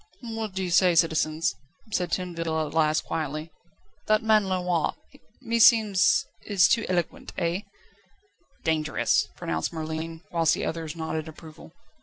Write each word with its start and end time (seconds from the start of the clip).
"What 0.23 0.57
say 0.57 0.63
you, 0.89 0.95
citizens?" 0.95 1.53
said 1.91 2.11
Tinville 2.11 2.65
at 2.65 2.73
last 2.73 3.03
quietly. 3.05 3.51
"That 4.07 4.23
man 4.23 4.49
Lenoir, 4.49 4.95
meseems, 5.43 6.25
is 6.43 6.67
too 6.67 6.87
eloquent 6.89 7.33
eh?" 7.37 7.59
"Dangerous," 8.63 9.27
pronounced 9.35 9.71
Merlin, 9.71 10.23
whilst 10.31 10.55
the 10.55 10.65
others 10.65 10.95
nodded 10.95 11.27
approval. 11.27 11.71